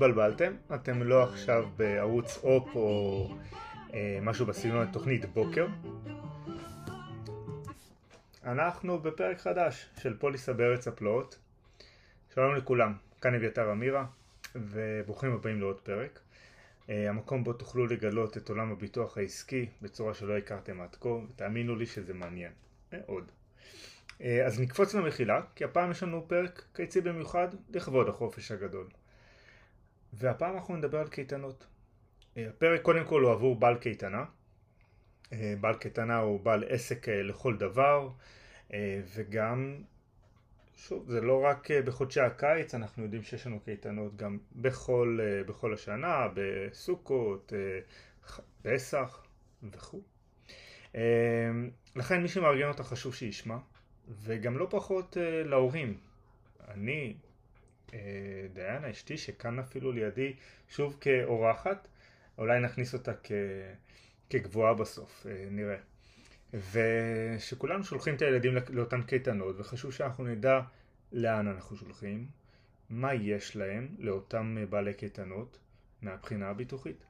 [0.00, 3.28] התבלבלתם, אתם לא עכשיו בערוץ אופ או
[3.94, 5.66] אה, משהו בסגנון התוכנית בוקר.
[8.44, 11.38] אנחנו בפרק חדש של פוליסה בארץ הפלאות.
[12.34, 14.06] שלום לכולם, כאן אביתר אמירה,
[14.54, 16.20] וברוכים הבאים לעוד פרק.
[16.90, 21.76] אה, המקום בו תוכלו לגלות את עולם הביטוח העסקי בצורה שלא הכרתם עד כה, ותאמינו
[21.76, 22.52] לי שזה מעניין.
[22.92, 23.30] מאוד.
[24.20, 28.86] אה, אז נקפוץ למחילה, כי הפעם יש לנו פרק קיצי במיוחד לכבוד החופש הגדול.
[30.12, 31.66] והפעם אנחנו נדבר על קייטנות.
[32.36, 34.24] אה, הפרק קודם כל הוא עבור בעל קייטנה.
[35.32, 38.10] אה, בעל קייטנה הוא בעל עסק לכל דבר,
[39.14, 39.82] וגם,
[40.76, 46.28] שוב, זה לא רק בחודשי הקיץ, אנחנו יודעים שיש לנו קייטנות גם בכל, בכל השנה,
[46.34, 47.52] בסוכות,
[48.62, 49.26] פסח
[49.72, 50.02] וכו'.
[51.96, 53.56] לכן מי שמארגן אותה חשוב שישמע.
[54.08, 55.98] וגם לא פחות להורים.
[56.68, 57.16] אני,
[58.52, 60.34] דיאנה, אשתי, שכאן אפילו לידי,
[60.68, 61.88] שוב כאורחת,
[62.38, 63.32] אולי נכניס אותה כ...
[64.30, 65.76] כגבוהה בסוף, uh, נראה.
[66.72, 70.60] ושכולנו שולחים את הילדים לאותן קייטנות, וחשוב שאנחנו נדע
[71.12, 72.26] לאן אנחנו שולחים,
[72.90, 75.58] מה יש להם לאותם בעלי קייטנות
[76.02, 77.04] מהבחינה הביטוחית.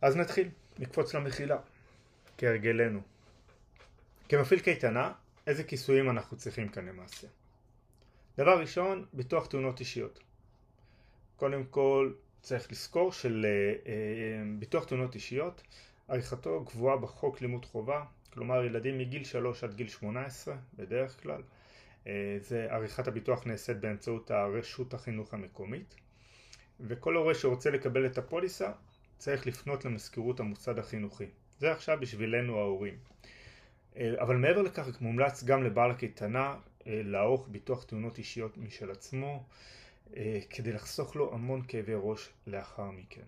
[0.00, 1.58] אז נתחיל, נקפוץ למחילה,
[2.38, 3.00] כהרגלנו.
[4.28, 5.12] כמפעיל קייטנה,
[5.46, 7.26] איזה כיסויים אנחנו צריכים כאן למעשה.
[8.38, 10.20] דבר ראשון, ביטוח תאונות אישיות.
[11.36, 13.46] קודם כל צריך לזכור של
[13.84, 13.88] uh,
[14.58, 15.62] ביטוח תאונות אישיות,
[16.08, 21.42] עריכתו גבוהה בחוק לימוד חובה, כלומר ילדים מגיל 3 עד גיל 18 בדרך כלל.
[22.04, 22.08] Uh,
[22.40, 25.94] זה עריכת הביטוח נעשית באמצעות הרשות החינוך המקומית
[26.80, 28.72] וכל הורה שרוצה לקבל את הפוליסה
[29.18, 31.26] צריך לפנות למזכירות המוסד החינוכי.
[31.58, 32.94] זה עכשיו בשבילנו ההורים.
[33.96, 39.44] אה, אבל מעבר לכך מומלץ גם לבעל הקייטנה אה, לערוך ביטוח תאונות אישיות משל עצמו
[40.16, 43.24] אה, כדי לחסוך לו המון כאבי ראש לאחר מכן.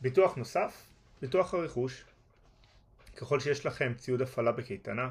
[0.00, 0.86] ביטוח נוסף,
[1.22, 2.04] ביטוח הרכוש.
[3.16, 5.10] ככל שיש לכם ציוד הפעלה בקייטנה,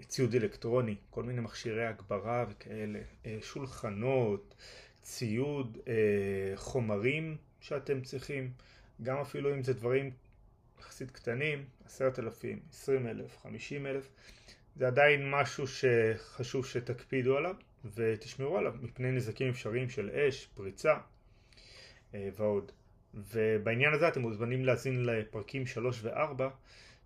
[0.00, 3.00] ציוד אלקטרוני, כל מיני מכשירי הגברה וכאלה,
[3.40, 4.54] שולחנות,
[5.02, 5.78] ציוד,
[6.54, 8.52] חומרים שאתם צריכים,
[9.02, 10.10] גם אפילו אם זה דברים
[10.80, 14.08] יחסית קטנים, עשרת אלפים, עשרים אלף, חמישים אלף,
[14.78, 17.54] זה עדיין משהו שחשוב שתקפידו עליו
[17.94, 20.94] ותשמרו עליו מפני נזקים אפשריים של אש, פריצה
[22.14, 22.72] אה, ועוד.
[23.14, 26.42] ובעניין הזה אתם מוזמנים להאזין לפרקים 3 ו-4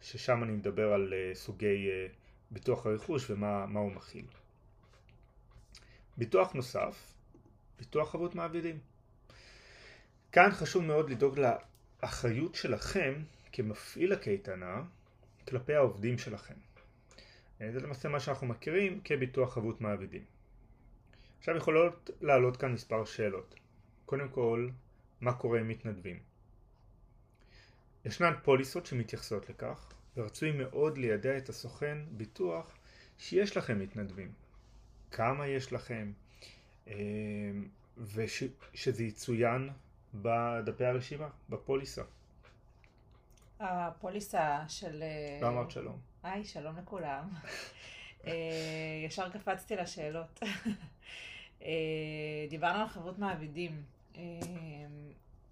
[0.01, 2.07] ששם אני מדבר על אה, סוגי אה,
[2.51, 4.27] ביטוח הרכוש ומה הוא מכיל.
[6.17, 7.15] ביטוח נוסף,
[7.79, 8.79] ביטוח חבות מעבידים.
[10.33, 11.41] כאן חשוב מאוד לדאוג
[12.03, 13.15] לאחריות שלכם
[13.53, 14.83] כמפעיל הקייטנה
[15.49, 16.72] כלפי העובדים שלכם.
[17.61, 20.25] אה, זה למעשה מה שאנחנו מכירים כביטוח חבות מעבידים.
[21.39, 23.55] עכשיו יכולות לעלות כאן מספר שאלות.
[24.07, 24.69] קודם כל,
[25.21, 26.19] מה קורה עם מתנדבים?
[28.05, 32.77] ישנן פוליסות שמתייחסות לכך, ורצוי מאוד לידע את הסוכן ביטוח
[33.19, 34.33] שיש לכם מתנדבים.
[35.11, 36.13] כמה יש לכם,
[36.89, 36.95] אה,
[37.97, 39.71] ושזה יצוין
[40.15, 42.03] בדפי הרשימה, בפוליסה.
[43.61, 45.03] הפוליסה של...
[45.41, 46.12] לא אמרת שלום.
[46.23, 47.29] היי, שלום לכולם.
[48.27, 48.33] אה,
[49.07, 50.41] ישר קפצתי לשאלות.
[51.63, 53.83] אה, דיברנו על חברות מעבידים.
[54.17, 54.23] אה,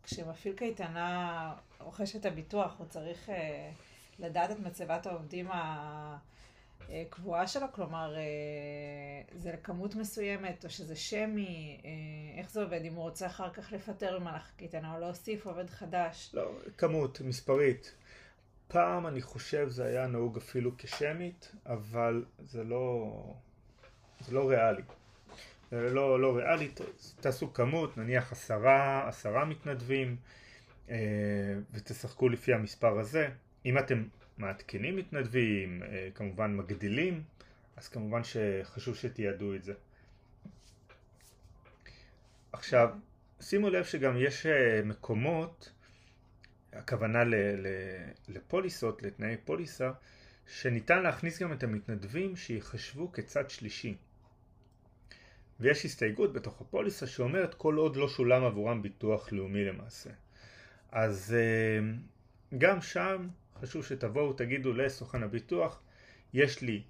[0.02, 3.28] כשמפעיל קייטנה רוכש את הביטוח, הוא צריך
[4.18, 5.48] לדעת את מצבת העובדים
[6.88, 8.16] הקבועה שלו, כלומר,
[9.34, 11.80] זה לכמות מסוימת, או שזה שמי,
[12.38, 16.30] איך זה עובד, אם הוא רוצה אחר כך לפטר במהלך הקייטנה, או להוסיף עובד חדש.
[16.34, 17.94] לא, כמות, מספרית.
[18.72, 23.14] פעם אני חושב זה היה נהוג אפילו כשמית, אבל זה לא,
[24.20, 24.82] זה לא ריאלי.
[25.70, 26.70] זה לא, לא ריאלי,
[27.20, 30.16] תעשו כמות, נניח עשרה, עשרה מתנדבים,
[30.90, 30.96] אה,
[31.72, 33.28] ותשחקו לפי המספר הזה.
[33.66, 34.04] אם אתם
[34.38, 37.22] מעדכנים מתנדבים, אה, כמובן מגדילים,
[37.76, 39.72] אז כמובן שחשוב שתיעדו את זה.
[42.52, 42.88] עכשיו,
[43.40, 45.72] שימו לב שגם יש אה, מקומות
[46.72, 47.66] הכוונה ל, ל,
[48.28, 49.90] לפוליסות, לתנאי פוליסה,
[50.46, 53.96] שניתן להכניס גם את המתנדבים שיחשבו כצד שלישי.
[55.60, 60.10] ויש הסתייגות בתוך הפוליסה שאומרת כל עוד לא שולם עבורם ביטוח לאומי למעשה.
[60.92, 61.92] אז אה,
[62.58, 63.28] גם שם
[63.60, 65.82] חשוב שתבואו תגידו לסוכן הביטוח
[66.32, 66.82] יש לי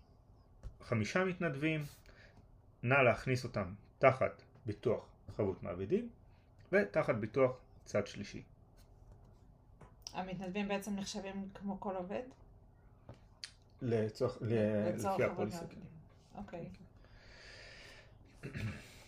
[0.80, 1.84] חמישה מתנדבים,
[2.82, 6.08] נא להכניס אותם תחת ביטוח חבות מעבידים
[6.72, 8.42] ותחת ביטוח צד שלישי.
[10.14, 12.22] המתנדבים בעצם נחשבים כמו כל עובד?
[13.82, 15.64] לצורך, לפי הפוליסה.
[16.34, 16.68] אוקיי.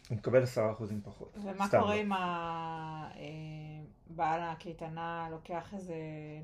[0.09, 1.39] הוא מקבל עשרה אחוזים פחות.
[1.43, 2.01] ומה קורה לא.
[2.03, 3.21] אם ה- אה,
[4.07, 5.95] בעל הקייטנה לוקח איזה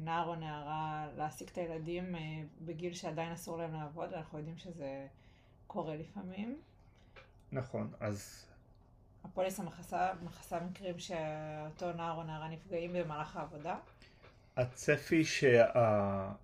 [0.01, 2.21] נער או נערה להעסיק את הילדים אה,
[2.61, 5.07] בגיל שעדיין אסור להם לעבוד, אנחנו יודעים שזה
[5.67, 6.61] קורה לפעמים.
[7.53, 8.47] נכון, אז
[9.25, 9.63] הפוליסה
[10.23, 13.77] מכסה מקרים שאותו נער או נערה נפגעים במהלך העבודה.
[14.59, 16.39] הצפי שהמפעיל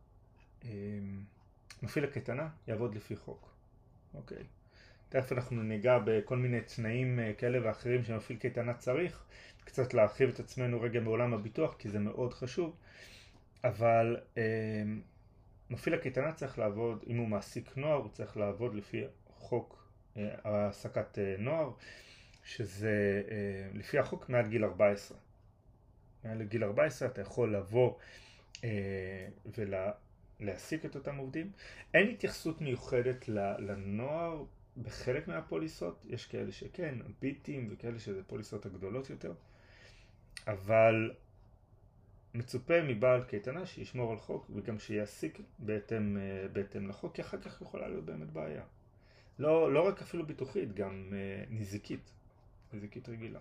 [2.04, 3.50] הקייטנה יעבוד לפי חוק,
[4.14, 4.44] אוקיי?
[5.08, 9.24] תכף אנחנו ניגע בכל מיני תנאים אה, כאלה ואחרים שמפעיל קייטנה צריך,
[9.64, 12.76] קצת להרחיב את עצמנו רגע מעולם הביטוח כי זה מאוד חשוב,
[13.64, 14.42] אבל אה,
[15.70, 21.18] מפעיל הקייטנה צריך לעבוד, אם הוא מעסיק נוער הוא צריך לעבוד לפי חוק אה, העסקת
[21.18, 21.70] אה, נוער,
[22.44, 25.18] שזה אה, לפי החוק מעל גיל 14.
[26.24, 27.94] מעל גיל 14 אתה יכול לבוא
[28.64, 29.28] אה,
[30.40, 31.52] ולהעסיק את אותם עובדים.
[31.94, 33.28] אין התייחסות מיוחדת
[33.58, 34.44] לנוער
[34.82, 39.32] בחלק מהפוליסות, יש כאלה שכן, ביטים וכאלה שזה פוליסות הגדולות יותר,
[40.46, 41.12] אבל
[42.34, 47.62] מצופה מבעל קייטנה שישמור על חוק וגם שיעסיק בהתאם, אה, בהתאם לחוק, כי אחר כך
[47.62, 48.62] יכולה להיות באמת בעיה.
[49.38, 52.10] לא, לא רק אפילו ביטוחית, גם אה, נזיקית,
[52.72, 53.40] נזיקית רגילה.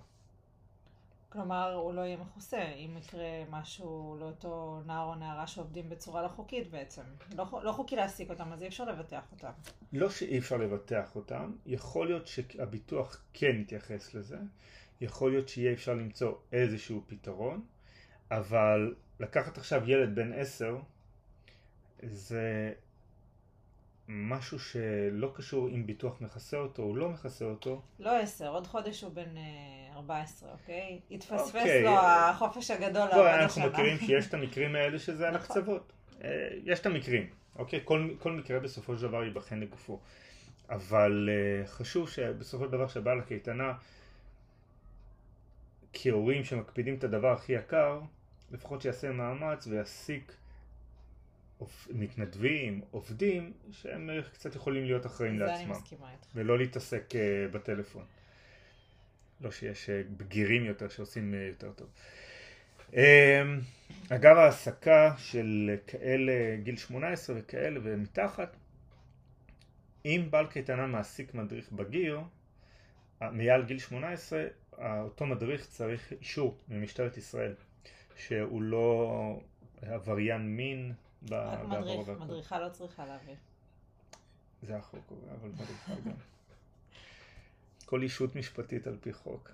[1.33, 6.27] כלומר, הוא לא יהיה מכוסה אם יקרה משהו לאותו נער או נערה שעובדים בצורה לא
[6.27, 7.01] חוקית בעצם.
[7.37, 9.51] לא, לא חוקי להעסיק אותם, אז אי אפשר לבטח אותם.
[9.93, 14.37] לא שאי אפשר לבטח אותם, יכול להיות שהביטוח כן יתייחס לזה,
[15.01, 17.65] יכול להיות שיהיה אפשר למצוא איזשהו פתרון,
[18.31, 20.77] אבל לקחת עכשיו ילד בן עשר
[22.03, 22.73] זה
[24.07, 29.01] משהו שלא קשור אם ביטוח מכסה אותו או לא מכסה אותו, לא עשר, עוד חודש
[29.03, 30.99] הוא בן אה, 14, אוקיי?
[31.11, 31.83] התפספס אוקיי.
[31.83, 33.73] לו החופש הגדול בוא, לעבוד אנחנו השנה.
[33.73, 35.45] מכירים שיש את המקרים האלה שזה על נכון.
[35.45, 35.93] הקצוות.
[36.23, 36.29] אה,
[36.63, 37.79] יש את המקרים, אוקיי?
[37.83, 39.99] כל, כל מקרה בסופו של דבר ייבחן לגופו.
[40.69, 43.73] אבל אה, חשוב שבסופו של דבר שבעל הקייטנה,
[45.93, 47.99] כהורים שמקפידים את הדבר הכי יקר,
[48.51, 50.37] לפחות שיעשה מאמץ ויעסיק עובד-
[51.89, 55.71] מתנדבים, עובדים, שהם אה, קצת יכולים להיות אחראים זה אני לעצמם.
[55.71, 56.27] מסכימה איתך.
[56.35, 58.05] ולא להתעסק אה, בטלפון.
[59.41, 61.87] לא שיש אה, בגירים יותר שעושים יותר טוב.
[62.95, 63.43] אה,
[64.09, 68.55] אגב העסקה של כאלה גיל 18 וכאלה ומתחת,
[70.05, 72.19] אם בעל קייטנה מעסיק מדריך בגיר,
[73.21, 74.45] מעל גיל 18,
[74.79, 77.53] אה, אותו מדריך צריך אישור ממשטרת ישראל,
[78.15, 79.39] שהוא לא
[79.81, 80.93] עבריין מין
[81.31, 82.09] רק מדריך.
[82.19, 83.35] מדריכה לא צריכה להביא.
[84.63, 86.13] זה החוק אבל מדריכה גם.
[87.85, 89.51] כל אישות משפטית על פי חוק.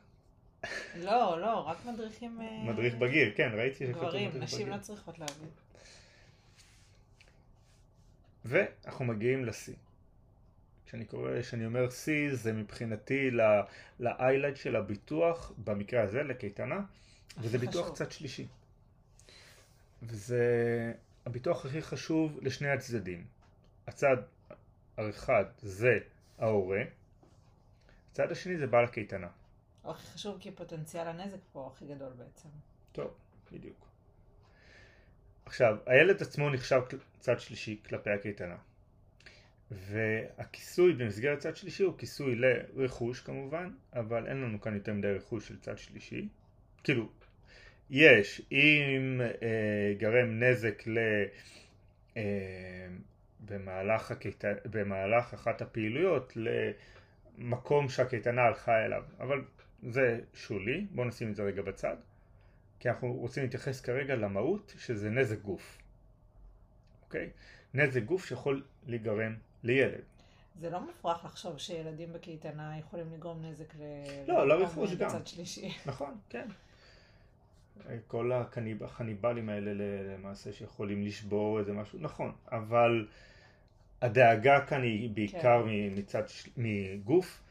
[0.95, 2.41] לא, לא, רק מדריכים...
[2.41, 4.75] אה, מדריך בגיר, כן, ראיתי שכתוב גברים, מדריך נשים בגיר.
[4.77, 5.47] לא צריכות להביא.
[8.45, 9.73] ואנחנו מגיעים לשיא.
[10.85, 13.31] כשאני קורא, כשאני אומר שיא, זה מבחינתי
[13.99, 16.79] ל-highlight של הביטוח, במקרה הזה, לקייטנה,
[17.37, 17.95] וזה הכי ביטוח חשוב.
[17.95, 18.47] צד שלישי.
[20.03, 20.93] וזה
[21.29, 23.25] הביטוח הכי חשוב לשני הצדדים.
[23.87, 24.17] הצד
[24.97, 25.99] האחד זה
[26.37, 26.81] ההורה,
[28.11, 29.27] הצד השני זה בעל הקייטנה.
[29.81, 32.49] הוא הכי חשוב כי פוטנציאל הנזק פה הכי גדול בעצם.
[32.91, 33.13] טוב,
[33.51, 33.85] בדיוק.
[35.45, 36.81] עכשיו, הילד עצמו נחשב
[37.19, 38.57] צד שלישי כלפי הקייטנה.
[39.71, 45.47] והכיסוי במסגרת צד שלישי הוא כיסוי לרכוש כמובן, אבל אין לנו כאן יותר מדי רכוש
[45.47, 46.27] של צד שלישי.
[46.83, 47.09] כאילו,
[47.89, 50.97] יש, אם אה, גרם נזק ל...
[52.17, 52.87] אה,
[53.45, 54.45] במהלך, הקייט...
[54.65, 56.33] במהלך אחת הפעילויות
[57.37, 59.43] למקום שהקייטנה הלכה אליו, אבל
[59.83, 61.95] זה שולי, בואו נשים את זה רגע בצד,
[62.79, 65.77] כי אנחנו רוצים להתייחס כרגע למהות שזה נזק גוף,
[67.05, 67.29] אוקיי?
[67.73, 70.01] נזק גוף שיכול להיגרם לילד.
[70.59, 73.81] זה לא מופרך לחשוב שילדים בקייטנה יכולים לגרום נזק ל...
[74.27, 75.07] לא, לא רכוש גם.
[75.07, 75.71] בצד שלישי.
[75.85, 76.47] נכון, כן.
[78.07, 83.07] כל הקניב- החניבלים האלה למעשה שיכולים לשבור איזה משהו, נכון, אבל
[84.01, 86.23] הדאגה כאן היא בעיקר מ- מצד,
[86.57, 87.41] מגוף,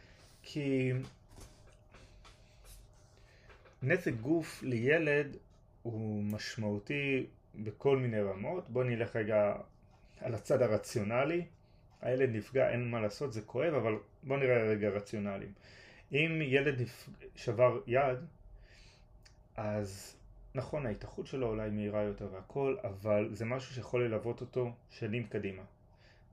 [0.42, 0.92] כי
[3.82, 5.36] נזק גוף לילד
[5.82, 9.54] הוא משמעותי בכל מיני רמות, בוא נלך רגע
[10.20, 11.44] על הצד הרציונלי,
[12.02, 15.52] הילד נפגע, אין מה לעשות, זה כואב, אבל בוא נראה רגע רציונליים.
[16.12, 16.80] אם ילד.
[17.36, 18.18] שבר יד,
[19.56, 20.16] אז
[20.54, 25.62] נכון ההתאחות שלו אולי מהירה יותר והכל, אבל זה משהו שיכול ללוות אותו שנים קדימה.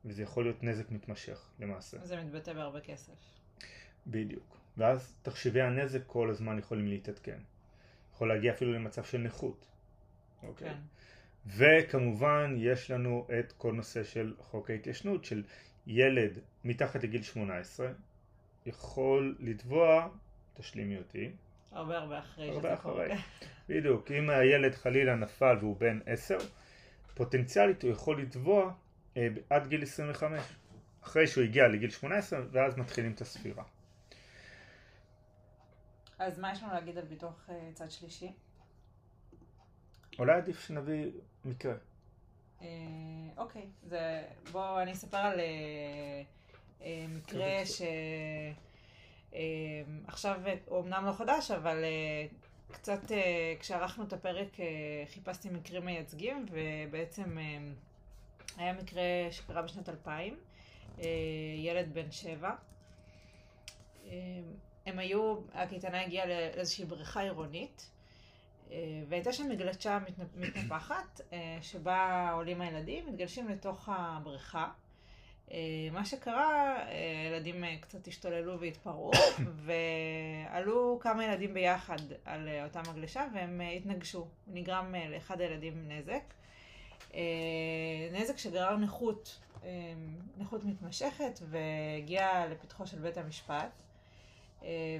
[0.05, 1.97] וזה יכול להיות נזק מתמשך למעשה.
[2.05, 3.13] זה מתבטא בהרבה כסף.
[4.07, 4.57] בדיוק.
[4.77, 7.39] ואז תחשיבי הנזק כל הזמן יכולים להתעדכן.
[8.13, 9.65] יכול להגיע אפילו למצב של נכות.
[10.43, 10.69] אוקיי?
[10.69, 10.77] כן.
[11.47, 15.43] וכמובן יש לנו את כל נושא של חוק ההתיישנות של
[15.87, 17.91] ילד מתחת לגיל 18
[18.65, 20.09] יכול לתבוע
[20.53, 21.31] תשלימי אותי.
[21.75, 23.05] הרבה הרבה אחרי הרבה שזה קורה.
[23.69, 26.37] בדיוק, אם הילד חלילה נפל והוא בן 10,
[27.13, 28.73] פוטנציאלית הוא יכול לתבוע
[29.17, 30.41] אה, עד גיל 25,
[31.03, 33.63] אחרי שהוא הגיע לגיל 18 ואז מתחילים את הספירה.
[36.19, 38.31] אז מה יש לנו להגיד על ביטוח אה, צד שלישי?
[40.19, 41.11] אולי עדיף שנביא
[41.45, 41.73] מקרה.
[42.61, 42.67] אה,
[43.37, 44.23] אוקיי, זה...
[44.51, 45.39] בואו אני אספר על
[46.81, 47.81] אה, מקרה ש...
[50.07, 52.27] עכשיו הוא אמנם לא חדש, אבל אה,
[52.71, 54.65] קצת אה, כשערכנו את הפרק אה,
[55.13, 57.37] חיפשתי מקרים מייצגים, ובעצם
[58.57, 60.37] היה מקרה שקרה בשנת 2000,
[60.99, 61.05] אה,
[61.57, 62.51] ילד בן שבע.
[64.85, 67.91] הם היו, הקייטנה הגיעה לאיזושהי בריכה עירונית,
[69.09, 71.21] והייתה שם מגלשה מתנ- מתנפחת,
[71.61, 74.71] שבה עולים הילדים, מתגלשים לתוך הבריכה.
[75.51, 75.57] אה,
[75.91, 79.11] מה שקרה, אה, ילדים אה, קצת השתוללו והתפרעו,
[79.65, 84.27] ועלו כמה ילדים ביחד על אותה מגלשה, והם התנגשו.
[84.47, 86.33] נגרם לאחד הילדים נזק.
[88.11, 89.39] נזק שגרר נכות,
[90.37, 93.81] נכות מתמשכת, והגיע לפתחו של בית המשפט.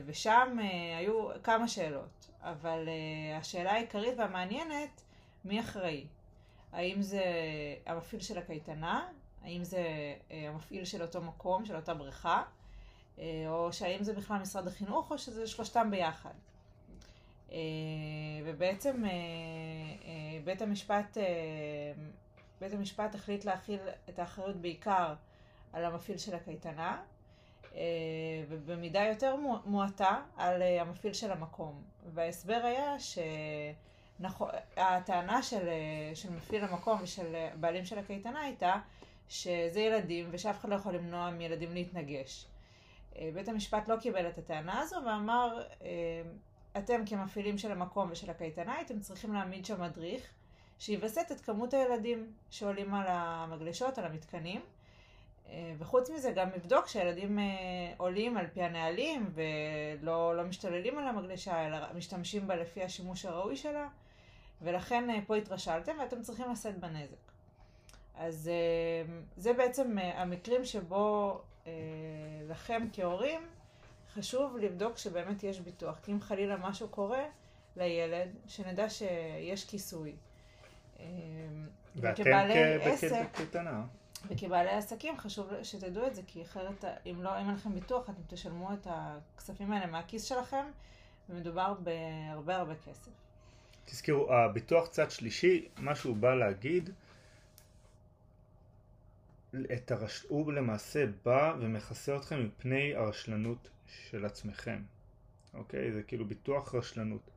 [0.06, 0.58] ושם
[0.98, 2.90] היו כמה שאלות, אבל
[3.36, 5.02] השאלה העיקרית והמעניינת,
[5.46, 6.06] מי אחראי?
[6.72, 7.24] האם זה
[7.86, 9.08] המפעיל של הקייטנה?
[9.46, 9.86] האם זה
[10.32, 12.44] אה, המפעיל של אותו מקום, של אותה בריכה?
[13.20, 16.34] אה, או שהאם זה בכלל משרד החינוך, או שזה שלושתם ביחד?
[17.52, 17.58] אה,
[18.46, 19.04] ובעצם
[20.44, 21.18] בית המשפט,
[22.62, 25.14] בית המשפט החליט להכיל את האחריות בעיקר
[25.74, 27.02] על המפעיל של הקייטנה,
[28.50, 31.84] ובמידה יותר מו- מועטה על המפעיל של המקום.
[32.14, 32.96] וההסבר היה
[34.20, 35.70] שהטענה של,
[36.14, 38.75] של מפעיל המקום ושל הבעלים של הקייטנה הייתה
[39.29, 42.48] שזה ילדים ושאף אחד לא יכול למנוע מילדים להתנגש.
[43.15, 46.22] אה, בית המשפט לא קיבל את הטענה הזו ואמר, אה,
[46.77, 50.29] אתם כמפעילים של המקום ושל הקייטנה הייתם צריכים להעמיד שם מדריך
[50.79, 54.62] שיווסת את כמות הילדים שעולים על המגלשות, על המתקנים.
[55.50, 57.39] אה, וחוץ מזה גם לבדוק שהילדים
[57.98, 63.55] עולים על פי הנהלים ולא לא משתוללים על המגלשה, אלא משתמשים בה לפי השימוש הראוי
[63.55, 63.88] שלה,
[64.62, 67.25] ולכן פה התרשלתם ואתם צריכים לשאת בנזק.
[68.18, 71.72] אז אה, זה בעצם אה, המקרים שבו אה,
[72.50, 73.42] לכם כהורים
[74.14, 77.24] חשוב לבדוק שבאמת יש ביטוח, כי אם חלילה משהו קורה
[77.78, 80.16] לילד, שנדע שיש כיסוי.
[81.00, 81.06] אה,
[81.96, 83.84] ואתם וכבעלי כ- עסק, בקייטנה.
[84.28, 88.22] וכבעלי עסקים חשוב שתדעו את זה, כי אחרת, אם לא, אם אין לכם ביטוח, אתם
[88.28, 90.66] תשלמו את הכספים האלה מהכיס שלכם,
[91.30, 93.12] ומדובר בהרבה הרבה כסף.
[93.86, 96.90] תזכרו, הביטוח צד שלישי, מה שהוא בא להגיד,
[99.74, 100.26] את הרש...
[100.28, 104.80] הוא למעשה בא ומכסה אתכם מפני הרשלנות של עצמכם,
[105.54, 105.92] אוקיי?
[105.92, 107.30] זה כאילו ביטוח רשלנות.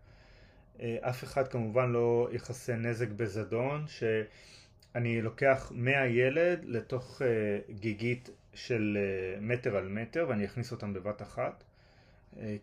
[0.80, 7.26] אה, אף אחד כמובן לא יכסה נזק בזדון, שאני לוקח מהילד לתוך אה,
[7.70, 11.64] גיגית של אה, מטר על מטר ואני אכניס אותם בבת אחת,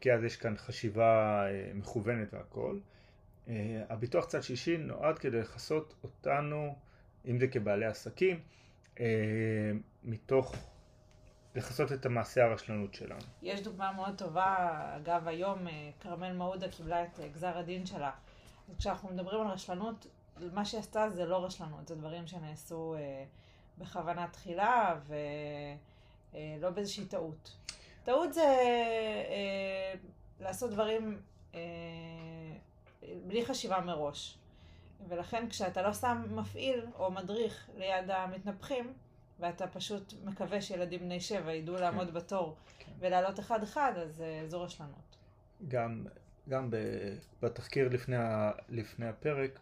[0.01, 1.43] כי אז יש כאן חשיבה
[1.73, 2.77] מכוונת והכל.
[3.89, 6.75] הביטוח צד שישי נועד כדי לכסות אותנו,
[7.27, 8.39] אם זה כבעלי עסקים,
[10.03, 10.55] מתוך
[11.55, 13.21] לכסות את המעשה הרשלנות שלנו.
[13.41, 18.11] יש דוגמה מאוד טובה, אגב היום אה, כרמל מעודה קיבלה את אה, גזר הדין שלה.
[18.77, 20.07] כשאנחנו מדברים על רשלנות,
[20.53, 23.25] מה שהיא עשתה זה לא רשלנות, זה דברים שנעשו אה,
[23.77, 24.99] בכוונה תחילה
[26.33, 27.55] ולא באיזושהי טעות.
[28.03, 28.41] טעות זה
[29.29, 29.93] אה,
[30.39, 31.21] לעשות דברים
[31.55, 31.59] אה,
[33.27, 34.37] בלי חשיבה מראש.
[35.07, 38.93] ולכן כשאתה לא שם מפעיל או מדריך ליד המתנפחים,
[39.39, 42.91] ואתה פשוט מקווה שילדים בני שבע ידעו לעמוד בתור כן.
[42.99, 45.17] ולעלות אחד-אחד, אז uh, זו רשלנות.
[45.67, 46.05] גם,
[46.49, 46.69] גם
[47.41, 49.59] בתחקיר לפני, ה, לפני הפרק,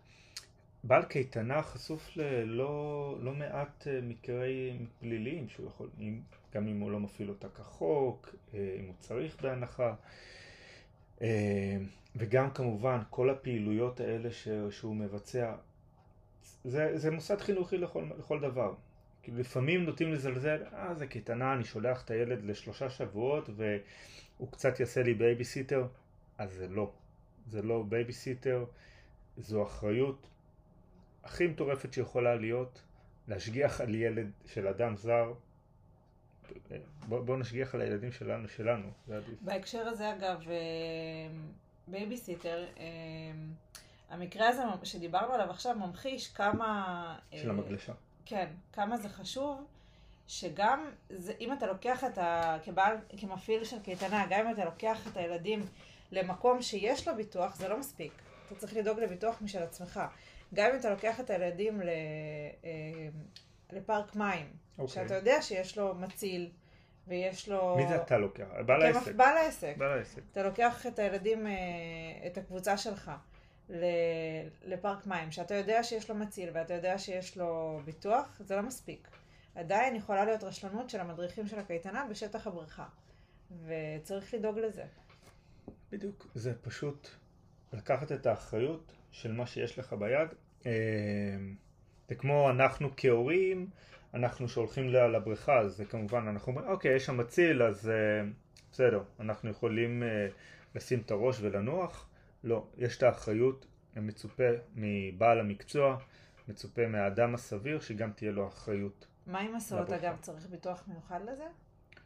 [0.84, 6.22] בעל קייטנה חשוף ללא לא מעט אה, מקרי פליליים שהוא יכול, אם,
[6.54, 9.96] גם אם הוא לא מפעיל אותה כחוק, אה, אם הוא צריך בהנחה.
[12.15, 15.55] וגם כמובן כל הפעילויות האלה ש, שהוא מבצע,
[16.63, 18.74] זה, זה מוסד חינוכי לכל, לכל דבר.
[19.24, 24.79] כאילו לפעמים נוטים לזלזל, אה זה קייטנה, אני שולח את הילד לשלושה שבועות והוא קצת
[24.79, 25.88] יעשה לי בייביסיטר,
[26.38, 26.91] אז זה לא.
[27.48, 28.65] זה לא בייביסיטר,
[29.38, 30.27] זו אחריות
[31.24, 32.82] הכי מטורפת שיכולה להיות,
[33.27, 35.34] להשגיח על ילד של אדם זר.
[37.08, 39.41] בואו בוא נשגיח על הילדים שלנו, שלנו, זה עדיף.
[39.41, 40.55] בהקשר הזה, אגב, אה,
[41.88, 42.84] בייביסיטר, אה,
[44.10, 47.20] המקרה הזה שדיברנו עליו עכשיו ממחיש כמה...
[47.32, 47.94] של אה, המגלשה.
[48.25, 49.66] כן, כמה זה חשוב
[50.28, 52.58] שגם זה, אם אתה לוקח את ה...
[52.63, 55.66] כבעל, כמפעיל של קייטנה, גם אם אתה לוקח את הילדים
[56.12, 58.13] למקום שיש לו ביטוח, זה לא מספיק.
[58.48, 60.00] אתה צריך לדאוג לביטוח משל עצמך.
[60.54, 61.90] גם אם אתה לוקח את הילדים ל...
[62.63, 63.10] אה,
[63.72, 64.82] לפארק מים, okay.
[64.82, 64.94] אוקיי.
[64.94, 66.50] שאתה יודע שיש לו מציל,
[67.08, 67.76] ויש לו...
[67.78, 68.46] מי זה אתה לוקח?
[68.66, 69.16] בעל העסק.
[69.16, 69.74] בעל העסק.
[69.78, 70.22] בעל העסק.
[70.32, 71.54] אתה לוקח את הילדים, אה,
[72.28, 73.12] את הקבוצה שלך,
[74.66, 79.08] לפארק מים, שאתה יודע שיש לו מציל ואתה יודע שיש לו ביטוח, זה לא מספיק.
[79.56, 82.86] עדיין יכולה להיות רשלנות של המדריכים של הקייטנה בשטח הבריכה,
[83.66, 84.84] וצריך לדאוג לזה.
[85.92, 87.08] בדיוק, זה פשוט
[87.74, 90.28] לקחת את האחריות של מה שיש לך ביד.
[90.66, 90.72] אה,
[92.08, 93.68] זה כמו אנחנו כהורים,
[94.13, 98.27] אנחנו שהולכים לבריכה, אז זה כמובן, אנחנו אומרים, אוקיי, יש שם מציל, אז uh,
[98.72, 100.34] בסדר, אנחנו יכולים uh,
[100.75, 102.10] לשים את הראש ולנוח.
[102.43, 103.65] לא, יש את האחריות,
[103.96, 105.98] מצופה מבעל המקצוע,
[106.48, 109.08] מצופה מהאדם הסביר, שגם תהיה לו אחריות.
[109.27, 110.17] מה עם הסעות אגב?
[110.22, 111.46] צריך ביטוח מיוחד לזה?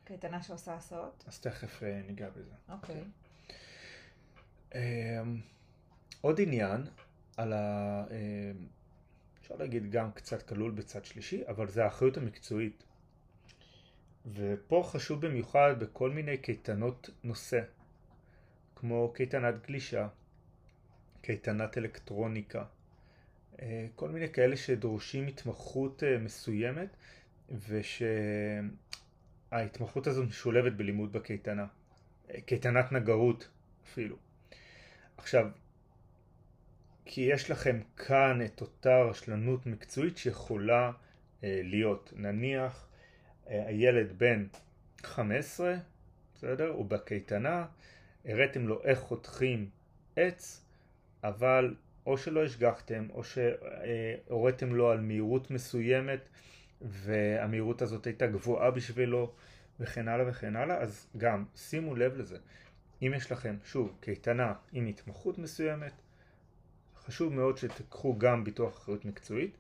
[0.04, 1.24] קייטנה שעושה הסעות?
[1.28, 2.54] אז תכף uh, ניגע בזה.
[2.70, 2.96] אוקיי.
[2.96, 3.00] Okay.
[4.70, 4.80] כן.
[4.80, 5.42] Um,
[6.22, 6.82] עוד עניין
[7.38, 8.04] על ה...
[9.48, 12.84] אפשר להגיד גם קצת כלול בצד שלישי, אבל זה האחריות המקצועית.
[14.34, 17.62] ופה חשוב במיוחד בכל מיני קייטנות נושא,
[18.76, 20.08] כמו קייטנת גלישה,
[21.22, 22.64] קייטנת אלקטרוניקה,
[23.62, 26.90] אה, כל מיני כאלה שדורשים התמחות אה, מסוימת
[29.50, 31.66] ושההתמחות הזו משולבת בלימוד בקייטנה,
[32.30, 33.48] אה, קייטנת נגרות
[33.84, 34.16] אפילו.
[35.18, 35.48] עכשיו,
[37.10, 40.92] כי יש לכם כאן את אותה רשלנות מקצועית שיכולה
[41.44, 42.14] אה, להיות.
[42.16, 42.88] נניח
[43.50, 44.48] אה, הילד בן
[45.04, 45.76] 15,
[46.36, 46.68] בסדר?
[46.68, 47.66] הוא בקייטנה,
[48.26, 49.70] הראתם לו איך חותכים
[50.16, 50.66] עץ,
[51.24, 56.30] אבל או שלא השגחתם, או שהוריתם לו על מהירות מסוימת,
[56.82, 59.34] והמהירות הזאת הייתה גבוהה בשבילו,
[59.80, 62.38] וכן הלאה וכן הלאה, אז גם שימו לב לזה.
[63.02, 65.94] אם יש לכם, שוב, קייטנה עם התמחות מסוימת,
[67.08, 69.58] חשוב מאוד שתיקחו גם ביטוח אחריות מקצועית.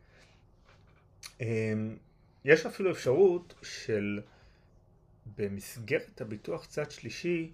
[1.41, 1.97] אמ,
[2.45, 4.21] יש אפילו אפשרות של
[5.37, 7.51] במסגרת הביטוח צד שלישי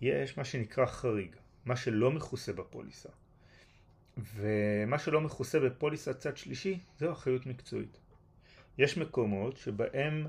[0.00, 3.08] יש מה שנקרא חריג, מה שלא מכוסה בפוליסה.
[4.34, 7.98] ומה שלא מכוסה בפוליסה צד שלישי זו אחריות מקצועית.
[8.78, 10.26] יש מקומות שבהם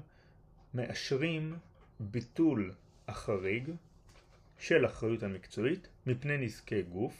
[0.74, 1.56] מאשרים
[2.00, 2.74] ביטול
[3.08, 3.72] החריג
[4.60, 7.14] של אחריות המקצועית מפני נזקי גוף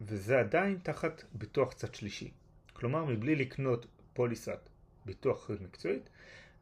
[0.00, 2.30] וזה עדיין תחת ביטוח צד שלישי.
[2.72, 4.68] כלומר, מבלי לקנות פוליסת
[5.06, 6.10] ביטוח מקצועית,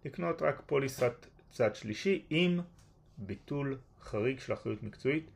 [0.04, 2.60] לקנות רק פוליסת צד שלישי עם
[3.18, 5.30] ביטול חריג של אחריות מקצועית,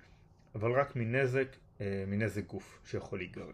[0.54, 3.52] אבל רק מנזק, אה, מנזק גוף שיכול להיגרם.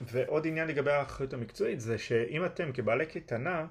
[0.00, 3.66] ועוד עניין לגבי האחריות המקצועית זה שאם אתם כבעלי קייטנה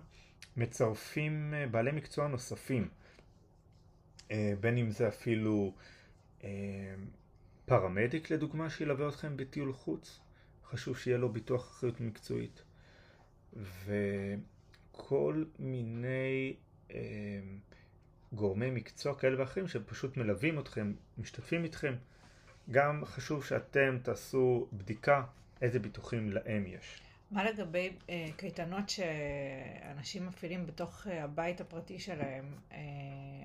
[0.57, 2.89] מצרפים אה, בעלי מקצוע נוספים,
[4.31, 5.73] אה, בין אם זה אפילו
[7.65, 10.19] פרמדיק לדוגמה שילווה אתכם בטיול חוץ,
[10.65, 12.63] חשוב שיהיה לו ביטוח אחריות מקצועית.
[13.85, 16.55] וכל מיני
[16.91, 16.97] אה,
[18.33, 21.95] גורמי מקצוע כאלה ואחרים שפשוט מלווים אתכם, משתתפים איתכם,
[22.71, 25.23] גם חשוב שאתם תעשו בדיקה
[25.61, 27.01] איזה ביטוחים להם יש.
[27.31, 32.45] מה לגבי אה, קייטנות שאנשים מפעילים בתוך אה, הבית הפרטי שלהם?
[32.71, 32.77] אה,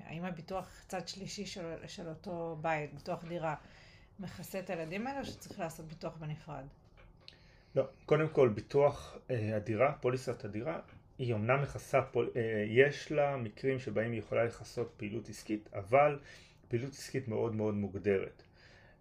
[0.05, 3.55] האם הביטוח צד שלישי של, של אותו בית, ביטוח דירה,
[4.21, 6.65] מכסה את הילדים האלה או שצריך לעשות ביטוח בנפרד?
[7.75, 10.79] לא, קודם כל ביטוח אה, הדירה, פוליסת הדירה,
[11.17, 16.19] היא אמנם מכסה, פול, אה, יש לה מקרים שבהם היא יכולה לכסות פעילות עסקית, אבל
[16.67, 18.43] פעילות עסקית מאוד מאוד מוגדרת.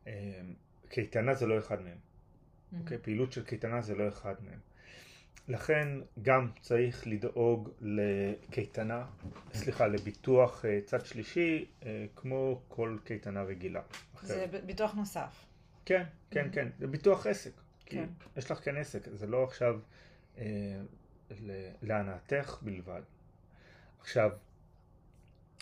[0.06, 0.40] אה,
[0.88, 1.96] קייטנה זה לא אחד מהם.
[1.96, 2.76] Mm-hmm.
[2.80, 2.98] אוקיי?
[2.98, 4.58] פעילות של קייטנה זה לא אחד מהם.
[5.48, 5.88] לכן
[6.22, 9.06] גם צריך לדאוג לקייטנה,
[9.52, 13.82] סליחה, לביטוח אה, צד שלישי, אה, כמו כל קייטנה רגילה.
[14.22, 15.46] זה ביטוח נוסף.
[15.84, 16.54] כן, כן, mm-hmm.
[16.54, 17.52] כן, זה ביטוח עסק.
[17.86, 18.04] כן.
[18.36, 19.80] יש לך כאן עסק, זה לא עכשיו
[20.38, 20.44] אה,
[21.82, 23.02] להנאתך בלבד.
[24.00, 24.30] עכשיו,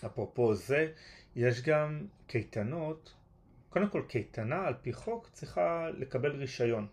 [0.07, 0.93] אפרופו זה,
[1.37, 3.15] יש גם קייטנות,
[3.69, 6.87] קודם כל קייטנה על פי חוק צריכה לקבל רישיון.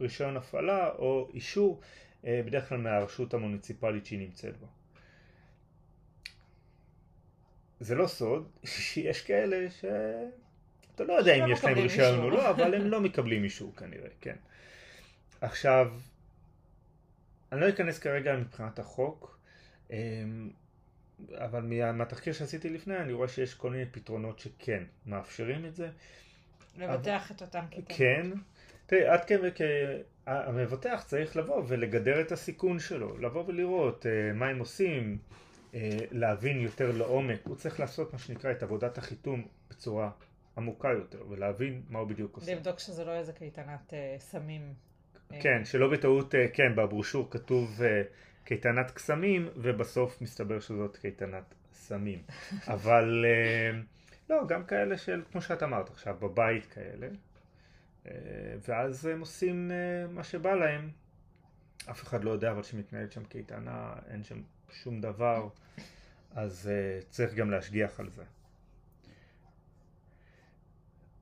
[0.00, 1.80] רישיון הפעלה או אישור
[2.24, 4.66] אה, בדרך כלל מהרשות המוניציפלית שהיא נמצאת בה.
[7.80, 12.74] זה לא סוד שיש כאלה שאתה לא יודע אם יש להם רישיון או לא, אבל
[12.74, 14.36] הם לא מקבלים אישור כנראה, כן.
[15.40, 15.92] עכשיו,
[17.52, 19.38] אני לא אכנס כרגע מבחינת החוק,
[19.90, 20.50] אמ,
[21.34, 25.90] אבל מהתחקיר שעשיתי לפני אני רואה שיש כל מיני פתרונות שכן מאפשרים את זה.
[26.78, 27.96] לבטח את אותם כיתות.
[27.96, 28.26] כן.
[28.90, 29.20] תראי, עד,
[29.54, 29.60] כ...
[30.26, 35.18] המבטח צריך לבוא ולגדר את הסיכון שלו, לבוא ולראות uh, מה הם עושים,
[35.72, 35.76] uh,
[36.10, 40.10] להבין יותר לעומק, הוא צריך לעשות מה שנקרא את עבודת החיתום בצורה
[40.56, 42.54] עמוקה יותר ולהבין מה הוא בדיוק עושה.
[42.54, 44.74] לבדוק שזה לא איזה קייטנת uh, סמים.
[45.40, 47.84] כן, שלא בטעות, uh, כן, בברושור כתוב uh,
[48.44, 52.22] קייטנת קסמים ובסוף מסתבר שזאת קייטנת סמים.
[52.74, 53.76] אבל uh,
[54.30, 57.08] לא, גם כאלה של, כמו שאת אמרת עכשיו, בבית כאלה.
[58.06, 58.12] אה,
[58.68, 60.90] ואז הם עושים אה, מה שבא להם.
[61.90, 65.48] אף אחד לא יודע אבל שמתנהלת שם קייטנה, אין שם שום דבר,
[66.34, 68.24] אז אה, צריך גם להשגיח על זה.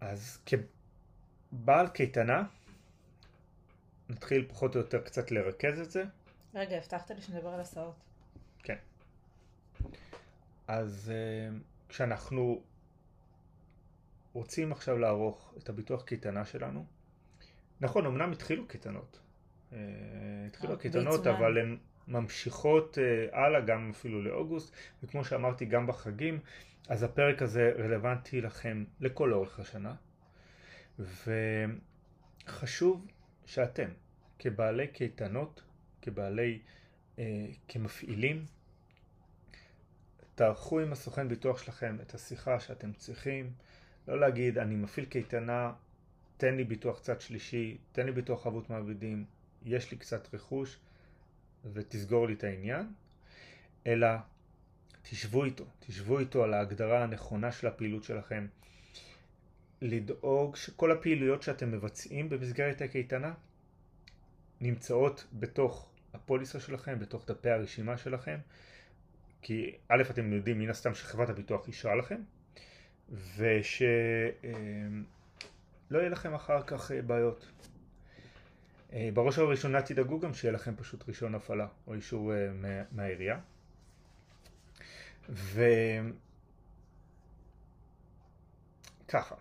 [0.00, 2.42] אז כבעל קייטנה,
[4.08, 6.04] נתחיל פחות או יותר קצת לרכז את זה.
[6.54, 7.94] רגע, הבטחת לי שנדבר על הסעות.
[8.62, 8.76] כן.
[10.66, 11.12] אז
[11.88, 12.62] כשאנחנו
[14.38, 16.86] רוצים עכשיו לערוך את הביטוח קייטנה שלנו.
[17.80, 19.20] נכון, אמנם התחילו קייטנות.
[19.72, 19.78] אה,
[20.46, 21.76] התחילו אה, הקייטנות, אבל הן
[22.08, 26.40] ממשיכות אה, הלאה, גם אפילו לאוגוסט, וכמו שאמרתי, גם בחגים,
[26.88, 29.94] אז הפרק הזה רלוונטי לכם לכל אורך השנה.
[32.46, 33.06] וחשוב
[33.46, 33.88] שאתם,
[34.38, 35.62] כבעלי קייטנות,
[36.02, 36.58] כבעלי,
[37.68, 38.44] כמפעילים,
[40.34, 43.52] תערכו עם הסוכן ביטוח שלכם את השיחה שאתם צריכים,
[44.08, 45.72] לא להגיד, אני מפעיל קייטנה,
[46.36, 49.24] תן לי ביטוח צד שלישי, תן לי ביטוח חבות מעבידים,
[49.64, 50.78] יש לי קצת רכוש
[51.72, 52.92] ותסגור לי את העניין,
[53.86, 54.08] אלא
[55.02, 58.46] תשבו איתו, תשבו איתו על ההגדרה הנכונה של הפעילות שלכם,
[59.82, 63.34] לדאוג שכל הפעילויות שאתם מבצעים במסגרת הקייטנה
[64.60, 68.38] נמצאות בתוך הפוליסה שלכם, בתוך דפי הרשימה שלכם,
[69.42, 72.20] כי א' אתם יודעים מן הסתם שחברת הביטוח אישרה לכם,
[73.12, 73.88] ושלא
[75.92, 77.46] יהיה לכם אחר כך אה, בעיות.
[78.92, 82.48] אה, בראש ובראשונה תדאגו גם שיהיה לכם פשוט רישיון הפעלה או אישור אה,
[82.92, 83.40] מהעירייה.
[89.08, 89.34] וככה,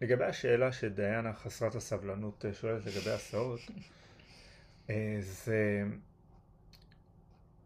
[0.00, 3.60] לגבי השאלה שדיינה חסרת הסבלנות שואלת לגבי הסעות,
[5.20, 5.84] זה...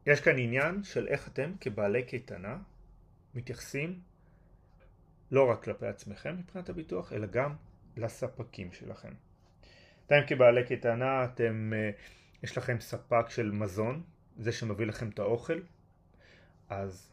[0.06, 2.58] יש כאן עניין של איך אתם כבעלי קייטנה
[3.34, 4.00] מתייחסים
[5.32, 7.54] לא רק כלפי עצמכם מבחינת הביטוח, אלא גם
[7.96, 9.12] לספקים שלכם.
[10.06, 11.90] אתם כבעלי קייטנה, אתם, אה,
[12.42, 14.02] יש לכם ספק של מזון,
[14.38, 15.60] זה שמביא לכם את האוכל,
[16.68, 17.10] אז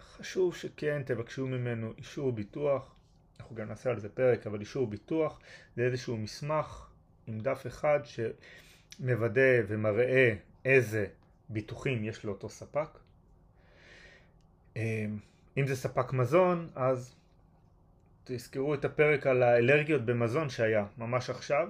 [0.00, 2.94] חשוב שכן תבקשו ממנו אישור ביטוח,
[3.40, 5.40] אנחנו גם נעשה על זה פרק, אבל אישור ביטוח
[5.76, 6.86] זה איזשהו מסמך
[7.26, 11.06] עם דף אחד שמוודא ומראה איזה
[11.48, 12.88] ביטוחים יש לאותו ספק.
[15.56, 17.14] אם זה ספק מזון, אז
[18.24, 21.68] תזכרו את הפרק על האלרגיות במזון שהיה ממש עכשיו.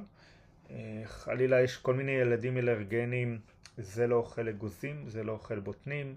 [0.70, 3.38] אה, חלילה יש כל מיני ילדים אלרגנים,
[3.76, 6.14] זה לא אוכל אגוזים, זה לא אוכל בוטנים.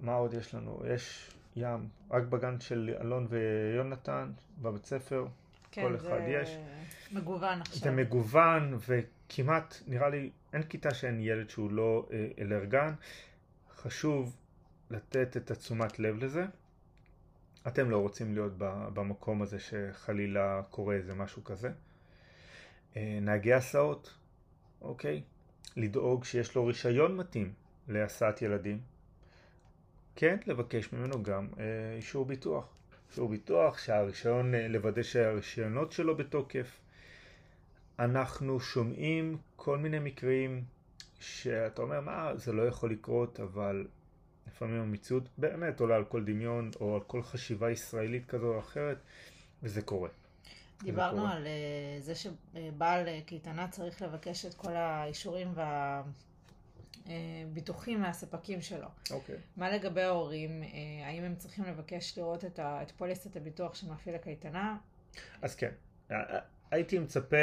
[0.00, 0.82] מה עוד יש לנו?
[0.94, 4.30] יש ים, רק בגן של אלון ויונתן,
[4.62, 5.26] בבית ספר,
[5.70, 6.50] כן, כל אחד יש.
[6.50, 6.62] כן,
[7.12, 7.78] זה מגוון עכשיו.
[7.82, 12.94] זה מגוון, וכמעט, נראה לי, אין כיתה שאין ילד שהוא לא אה, אלרגן.
[13.76, 14.36] חשוב
[14.90, 16.44] לתת את התשומת לב לזה.
[17.66, 18.52] אתם לא רוצים להיות
[18.94, 21.70] במקום הזה שחלילה קורה איזה משהו כזה.
[22.96, 24.14] אה, נהגי הסעות,
[24.82, 25.22] אוקיי?
[25.76, 27.52] לדאוג שיש לו רישיון מתאים
[27.88, 28.80] להסעת ילדים.
[30.16, 31.64] כן, לבקש ממנו גם אה,
[31.96, 32.76] אישור ביטוח.
[33.10, 36.80] אישור ביטוח, שהרישיון, אה, לוודא שהרישיונות שלו בתוקף.
[37.98, 40.64] אנחנו שומעים כל מיני מקרים
[41.20, 43.86] שאתה אומר, מה, זה לא יכול לקרות, אבל
[44.46, 48.98] לפעמים המציאות באמת עולה על כל דמיון או על כל חשיבה ישראלית כזו או אחרת,
[49.62, 50.08] וזה קורה.
[50.82, 51.36] דיברנו זה קורה.
[51.36, 55.52] על uh, זה שבעל uh, קייטנה צריך לבקש את כל האישורים
[57.06, 58.88] והביטוחים uh, מהספקים שלו.
[59.10, 59.36] אוקיי.
[59.56, 60.62] מה לגבי ההורים?
[61.04, 64.76] האם הם צריכים לבקש לראות את, ה, את פוליסת הביטוח של מפעיל הקייטנה?
[65.42, 65.70] אז כן.
[66.70, 67.36] הייתי מצפה,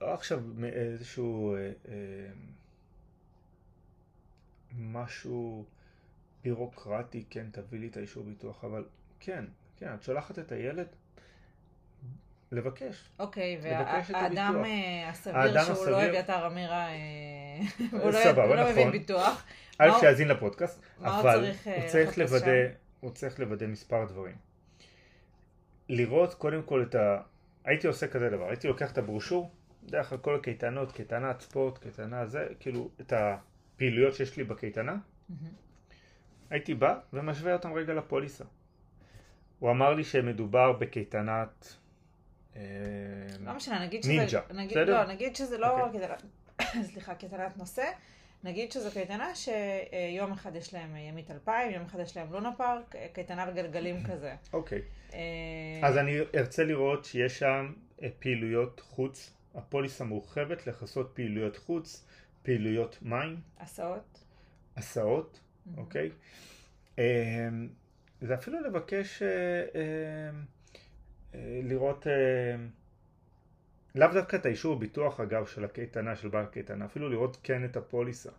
[0.00, 1.56] לא עכשיו מאיזשהו...
[4.78, 5.64] משהו
[6.44, 8.84] בירוקרטי, כן, תביא לי את האישור ביטוח, אבל
[9.20, 9.44] כן,
[9.76, 10.86] כן, את שולחת את הילד
[12.52, 13.10] לבקש.
[13.18, 16.96] אוקיי, והאדם אה, הסביר שהוא לא אביתר אמירה, אה,
[17.92, 19.44] הוא לא, לא מבין ביטוח.
[19.78, 22.52] א' שיאזין לפודקאסט, אבל הוא אה, צריך לוודא,
[23.00, 24.34] הוא צריך לוודא מספר דברים.
[25.88, 27.20] לראות קודם כל את ה...
[27.64, 29.50] הייתי עושה כזה דבר, הייתי לוקח את הברושור,
[29.82, 33.36] בדרך כלל כל הקייטנות, קייטנת ספורט, קייטנה זה, כאילו את ה...
[33.80, 34.96] פעילויות שיש לי בקייטנה,
[36.50, 38.44] הייתי בא ומשווה אותם רגע לפוליסה.
[39.58, 41.76] הוא אמר לי שמדובר בקייטנת
[42.56, 42.62] אה,
[43.40, 44.12] לא משנה, נגיד שזה...
[44.12, 45.02] נינג'ה, נגיד, בסדר?
[45.02, 46.00] לא, נגיד שזה לא אוקיי.
[46.00, 46.24] קייטנת,
[46.92, 47.84] סליחה, קייטנת נושא.
[48.44, 52.94] נגיד שזו קייטנה שיום אחד יש להם ימית 2000, יום אחד יש להם לונה פארק,
[53.12, 54.34] קייטנה בגלגלים כזה.
[54.52, 54.82] אוקיי.
[55.12, 55.18] אה,
[55.82, 59.34] אז אני ארצה לראות שיש שם אה, פעילויות חוץ.
[59.54, 62.06] הפוליסה מורחבת לכסות פעילויות חוץ,
[62.42, 64.24] פעילויות מים, הסעות.
[64.76, 65.40] הסעות,
[65.76, 66.10] אוקיי?
[66.98, 67.48] אה,
[68.20, 69.28] זה אפילו לבקש אה,
[69.74, 70.30] אה,
[71.34, 72.56] אה, לראות, אה,
[73.94, 77.76] לאו דווקא את האישור ביטוח אגב של הקייטנה, של בעל הקייטנה, אפילו לראות כן את
[77.76, 78.30] הפוליסה,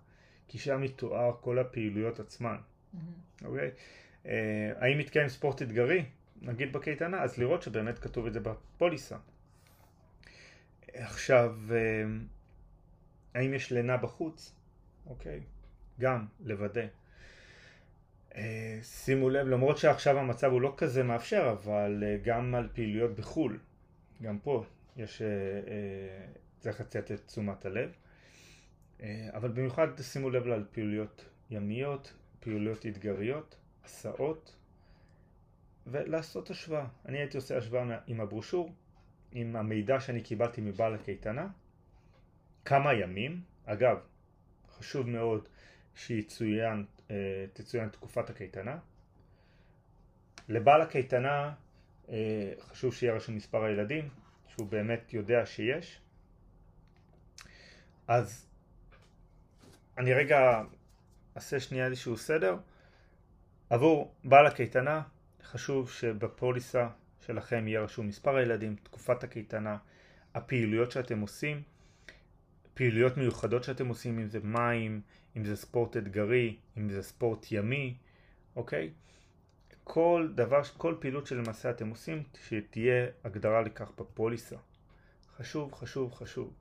[0.47, 2.57] כי שם מתואר כל הפעילויות עצמן,
[2.93, 3.05] מהמם.
[3.45, 3.71] אוקיי?
[4.79, 6.05] האם מתקיים ספורט אתגרי,
[6.41, 9.17] נגיד בקייטנה, אז לראות שבאמת כתוב את זה בפוליסה.
[10.93, 12.03] עכשיו, אה,
[13.33, 14.55] האם יש לינה בחוץ?
[15.07, 15.39] אוקיי,
[15.99, 16.85] גם לוודא.
[18.35, 23.15] אה, שימו לב, למרות שעכשיו המצב הוא לא כזה מאפשר, אבל אה, גם על פעילויות
[23.15, 23.59] בחו"ל,
[24.21, 24.63] גם פה
[24.97, 26.25] יש, אה, אה,
[26.59, 27.91] צריך לצאת את תשומת הלב.
[29.01, 34.55] אה, אבל במיוחד שימו לב על פעילויות ימיות, פעילויות אתגריות, הסעות,
[35.87, 36.87] ולעשות השוואה.
[37.05, 38.73] אני הייתי עושה השוואה עם הברושור,
[39.31, 41.47] עם המידע שאני קיבלתי מבעל הקייטנה,
[42.65, 43.97] כמה ימים, אגב,
[44.77, 45.47] חשוב מאוד
[45.95, 47.45] שיצוין, אה,
[47.91, 48.77] תקופת הקייטנה.
[50.49, 51.53] לבעל הקייטנה
[52.09, 54.09] אה, חשוב שיהיה רשום מספר הילדים,
[54.47, 56.01] שהוא באמת יודע שיש.
[58.07, 58.47] אז
[59.97, 60.61] אני רגע
[61.35, 62.57] אעשה שנייה איזשהו סדר.
[63.69, 65.01] עבור בעל הקייטנה
[65.43, 66.89] חשוב שבפוליסה
[67.25, 69.77] שלכם יהיה רשום מספר הילדים, תקופת הקייטנה,
[70.35, 71.63] הפעילויות שאתם עושים,
[72.73, 75.01] פעילויות מיוחדות שאתם עושים, אם זה מים,
[75.37, 77.95] אם זה ספורט אתגרי, אם זה ספורט ימי,
[78.55, 78.91] אוקיי?
[79.83, 84.55] כל דבר, כל פעילות שלמעשה אתם עושים, שתהיה הגדרה לכך בפוליסה.
[85.37, 86.53] חשוב, חשוב, חשוב.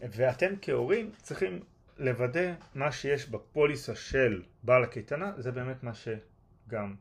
[0.00, 1.60] ואתם כהורים צריכים
[1.98, 6.94] לוודא מה שיש בפוליסה של בעל הקייטנה, זה באמת מה שגם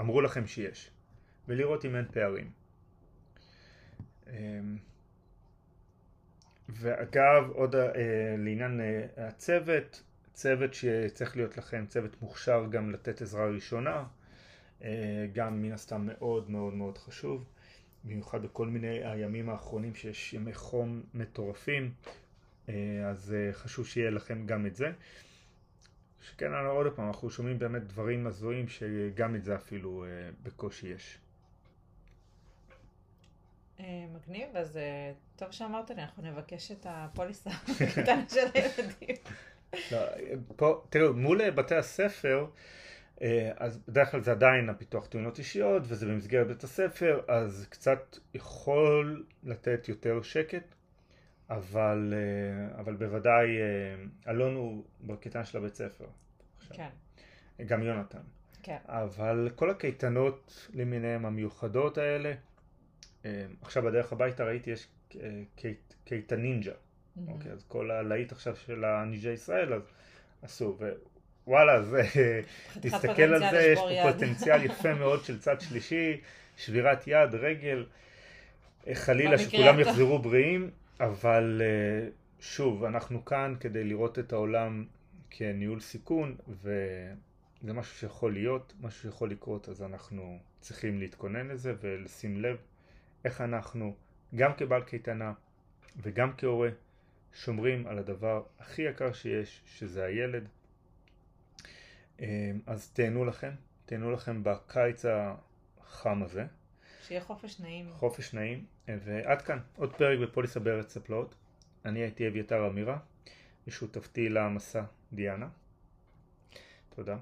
[0.00, 0.90] אמרו לכם שיש,
[1.48, 2.50] ולראות אם אין פערים.
[6.72, 10.02] ואגב, עוד אה, לעניין אה, הצוות,
[10.32, 14.04] צוות שצריך להיות לכם צוות מוכשר גם לתת עזרה ראשונה,
[14.84, 17.44] אה, גם מן הסתם מאוד מאוד מאוד חשוב,
[18.04, 21.92] במיוחד בכל מיני הימים האחרונים שיש ימי חום מטורפים,
[22.68, 22.74] אה,
[23.08, 24.92] אז אה, חשוב שיהיה לכם גם את זה.
[26.20, 31.18] שכן, עוד פעם, אנחנו שומעים באמת דברים הזויים שגם את זה אפילו אה, בקושי יש.
[33.80, 39.16] אה, מגניב, אז אה, טוב שאמרת לי, אנחנו נבקש את הפוליסה הקטנה של הילדים.
[39.92, 39.98] לא,
[40.56, 42.46] פה, תראו, מול בתי הספר,
[43.22, 48.16] אה, אז בדרך כלל זה עדיין הפיתוח תאונות אישיות, וזה במסגרת בית הספר, אז קצת
[48.34, 50.74] יכול לתת יותר שקט,
[51.50, 56.06] אבל, אה, אבל בוודאי אה, אלון הוא בקייטנה של הבית ספר.
[56.58, 56.76] עכשיו.
[57.58, 58.22] כן, גם יונתן.
[58.62, 58.76] כן.
[58.86, 62.34] אבל כל הקייטנות למיניהם המיוחדות האלה, אה,
[63.62, 64.86] עכשיו בדרך הביתה ראיתי יש
[65.20, 66.72] אה, קייט- קייטנינג'ה.
[67.16, 67.28] מהמם.
[67.28, 69.82] אוקיי, אז כל הלהיט עכשיו של הנינג'ה ישראל, אז
[70.42, 70.78] עשו,
[71.46, 72.02] ווואלה, זה,
[72.72, 74.12] חתיכת תסתכל על זה, יש פה.
[74.12, 76.20] פוטנציאל יפה מאוד של צד שלישי,
[76.56, 77.86] שבירת יד, רגל,
[78.86, 79.80] אה, חלילה שכולם.
[79.80, 82.08] יחזרו בריאים, אבל אה,
[82.40, 84.84] שוב, אנחנו כאן כדי לראות את העולם
[85.30, 87.14] כניהול סיכון, וזה
[87.74, 92.56] משהו שיכול להיות, משהו שיכול לקרות, אז אנחנו צריכים להתכונן לזה ולשים לב
[93.24, 93.94] איך אנחנו,
[94.34, 95.32] גם כבעל קייטנה
[95.96, 96.68] וגם כהורה,
[97.32, 100.48] שומרים על הדבר הכי יקר שיש, שזה הילד.
[102.20, 103.50] אה, אז תהנו לכם,
[103.86, 105.04] תהנו לכם בקיץ
[105.80, 106.46] החם הזה,
[107.10, 107.90] שיהיה חופש נעים.
[107.92, 111.34] חופש נעים, ועד כאן, עוד פרק בפוליסה בארץ הפלאות.
[111.84, 112.98] אני הייתי אביתר אמירה,
[113.66, 115.48] ושותפתי למסע דיאנה.
[116.94, 117.16] תודה.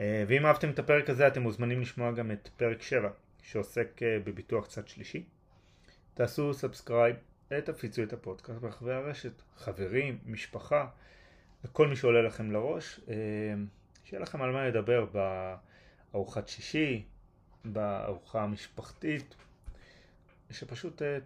[0.00, 3.10] אה, ואם אהבתם את הפרק הזה, אתם מוזמנים לשמוע גם את פרק 7,
[3.46, 5.24] שעוסק אה, בביטוח צד שלישי.
[6.14, 7.16] תעשו subscribe,
[7.64, 10.86] תפיצו את הפודקאסט ברחבי הרשת, חברים, משפחה,
[11.64, 13.14] וכל מי שעולה לכם לראש, אה,
[14.04, 15.06] שיהיה לכם על מה לדבר
[16.12, 17.04] בארוחת שישי,
[17.64, 19.34] בארוחה המשפחתית,
[20.50, 21.18] שפשוט אה,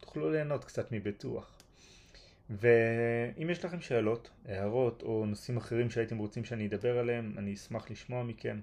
[0.00, 1.58] תוכלו ליהנות קצת מביטוח.
[2.50, 7.90] ואם יש לכם שאלות, הערות או נושאים אחרים שהייתם רוצים שאני אדבר עליהם, אני אשמח
[7.90, 8.60] לשמוע מכם.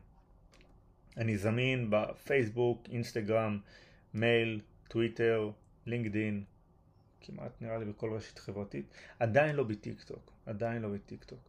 [1.17, 3.59] אני זמין בפייסבוק, אינסטגרם,
[4.13, 5.49] מייל, טוויטר,
[5.85, 6.43] לינקדין,
[7.21, 8.85] כמעט נראה לי בכל רשת חברתית.
[9.19, 11.39] עדיין לא בטיק טוק, עדיין לא בטיק טוק.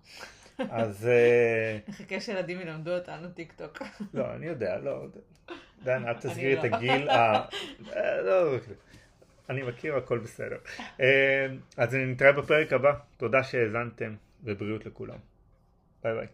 [0.58, 3.82] אז אה, נחכה שילדים ילמדו אותנו טיק טוק.
[4.14, 5.06] לא, אני יודע, לא,
[5.84, 6.76] דן, אל תסגרי את לא.
[6.76, 7.08] הגיל.
[7.10, 7.44] ה-
[7.92, 8.56] אה, לא,
[9.50, 10.56] אני מכיר, הכל בסדר.
[11.00, 11.46] אה,
[11.76, 12.92] אז נתראה בפרק הבא.
[13.16, 15.18] תודה שהאזנתם, ובריאות לכולם.
[16.04, 16.26] ביי ביי.